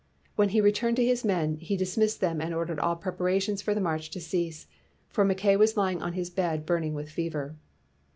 [0.35, 3.79] When he returned to his men, he dismissed them and ordered all preparations for the
[3.79, 4.65] march to cease,
[5.09, 7.55] for Mackay was lying on his bed burning with fever.